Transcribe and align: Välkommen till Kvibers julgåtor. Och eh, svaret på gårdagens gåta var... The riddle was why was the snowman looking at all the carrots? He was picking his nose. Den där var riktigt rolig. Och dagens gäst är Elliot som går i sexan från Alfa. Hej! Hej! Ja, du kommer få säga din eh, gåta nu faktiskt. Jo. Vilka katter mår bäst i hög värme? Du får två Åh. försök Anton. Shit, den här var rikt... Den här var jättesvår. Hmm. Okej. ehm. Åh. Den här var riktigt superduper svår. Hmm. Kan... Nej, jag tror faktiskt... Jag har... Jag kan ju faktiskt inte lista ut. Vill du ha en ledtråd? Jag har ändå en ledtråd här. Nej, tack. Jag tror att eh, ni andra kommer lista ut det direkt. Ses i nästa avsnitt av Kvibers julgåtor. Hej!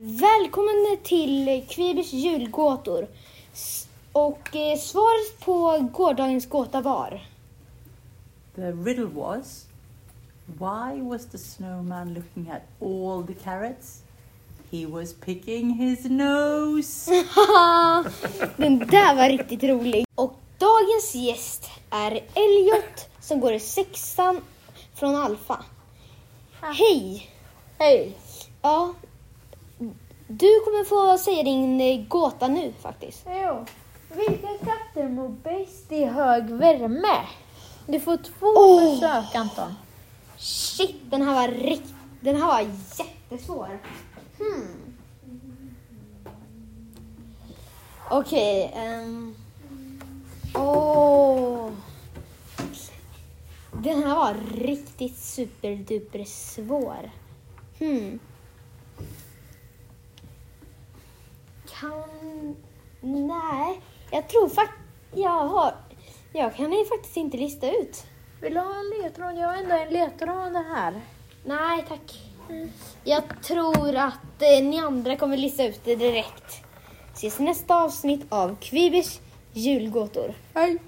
Välkommen 0.00 0.96
till 1.02 1.66
Kvibers 1.68 2.12
julgåtor. 2.12 3.06
Och 4.12 4.56
eh, 4.56 4.78
svaret 4.78 5.40
på 5.40 5.88
gårdagens 5.92 6.46
gåta 6.46 6.80
var... 6.80 7.26
The 8.54 8.72
riddle 8.72 9.04
was 9.04 9.66
why 10.46 11.00
was 11.02 11.26
the 11.26 11.38
snowman 11.38 12.14
looking 12.14 12.50
at 12.50 12.62
all 12.80 13.26
the 13.26 13.34
carrots? 13.34 14.02
He 14.70 14.86
was 14.86 15.14
picking 15.14 15.70
his 15.70 16.04
nose. 16.04 17.10
Den 18.56 18.78
där 18.78 19.14
var 19.14 19.28
riktigt 19.28 19.62
rolig. 19.62 20.04
Och 20.14 20.34
dagens 20.58 21.14
gäst 21.14 21.70
är 21.90 22.10
Elliot 22.34 23.08
som 23.20 23.40
går 23.40 23.52
i 23.52 23.60
sexan 23.60 24.40
från 24.94 25.16
Alfa. 25.16 25.64
Hej! 26.60 27.30
Hej! 27.78 28.16
Ja, 28.62 28.94
du 30.28 30.60
kommer 30.64 30.84
få 30.84 31.18
säga 31.18 31.42
din 31.42 31.80
eh, 31.80 32.06
gåta 32.08 32.48
nu 32.48 32.72
faktiskt. 32.80 33.26
Jo. 33.26 33.64
Vilka 34.14 34.48
katter 34.48 35.08
mår 35.08 35.28
bäst 35.28 35.92
i 35.92 36.04
hög 36.04 36.50
värme? 36.50 37.26
Du 37.86 38.00
får 38.00 38.16
två 38.16 38.46
Åh. 38.46 38.94
försök 38.94 39.34
Anton. 39.34 39.74
Shit, 40.36 40.96
den 41.10 41.22
här 41.22 41.34
var 41.34 41.48
rikt... 41.48 41.94
Den 42.20 42.36
här 42.36 42.46
var 42.46 42.60
jättesvår. 42.98 43.78
Hmm. 44.38 44.94
Okej. 48.10 48.72
ehm. 48.76 49.34
Åh. 50.54 51.70
Den 53.72 54.02
här 54.02 54.14
var 54.16 54.34
riktigt 54.54 55.18
superduper 55.18 56.24
svår. 56.24 57.10
Hmm. 57.78 58.18
Kan... 61.80 62.56
Nej, 63.00 63.80
jag 64.10 64.28
tror 64.28 64.48
faktiskt... 64.48 64.78
Jag 65.14 65.48
har... 65.48 65.74
Jag 66.32 66.54
kan 66.54 66.72
ju 66.72 66.84
faktiskt 66.84 67.16
inte 67.16 67.36
lista 67.36 67.70
ut. 67.70 68.04
Vill 68.40 68.54
du 68.54 68.60
ha 68.60 68.74
en 68.74 69.02
ledtråd? 69.02 69.36
Jag 69.36 69.48
har 69.48 69.54
ändå 69.54 69.74
en 69.74 69.92
ledtråd 69.92 70.56
här. 70.56 71.00
Nej, 71.44 71.84
tack. 71.88 72.20
Jag 73.04 73.42
tror 73.42 73.96
att 73.96 74.42
eh, 74.42 74.64
ni 74.64 74.78
andra 74.78 75.16
kommer 75.16 75.36
lista 75.36 75.64
ut 75.64 75.80
det 75.84 75.96
direkt. 75.96 76.64
Ses 77.14 77.40
i 77.40 77.42
nästa 77.42 77.82
avsnitt 77.82 78.26
av 78.28 78.56
Kvibers 78.60 79.20
julgåtor. 79.52 80.34
Hej! 80.54 80.78